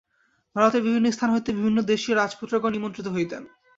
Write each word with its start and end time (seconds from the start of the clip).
ভারতের 0.55 0.81
বিভিন্ন 0.81 1.07
স্থান 1.11 1.29
হইতে 1.31 1.49
বিভিন্নদেশীয় 1.53 2.15
রাজপুত্রগণ 2.15 2.71
নিমন্ত্রিত 2.73 3.07
হইতেন। 3.07 3.41